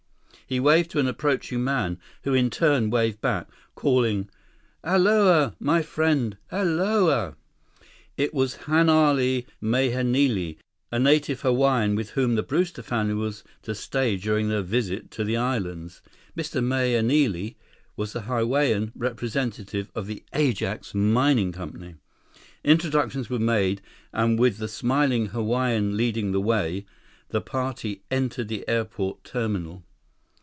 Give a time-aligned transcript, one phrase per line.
[0.47, 4.27] He waved to an approaching man who in turn waved back, calling,
[4.83, 6.35] "Aloha, my friend.
[6.51, 7.35] Aloha!"
[8.17, 10.57] It was Hanale Mahenili,
[10.91, 15.23] a native Hawaiian with whom the Brewster family was to stay during their visit to
[15.23, 16.01] the islands.
[16.35, 16.61] Mr.
[16.61, 17.55] Mahenili
[17.95, 21.95] was the Hawaiian representative of the Ajax Mining Company.
[22.65, 23.81] Introductions were made,
[24.11, 26.85] and with the smiling Hawaiian leading the way,
[27.29, 29.85] the party entered the airport terminal.